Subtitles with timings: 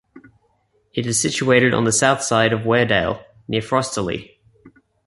[0.95, 4.39] It is situated on the south side of Weardale, near Frosterley.